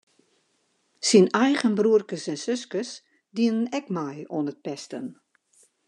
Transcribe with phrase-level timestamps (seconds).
[1.09, 2.89] Syn eigen broerkes en suskes
[3.37, 5.05] dienen ek mei oan it pesten.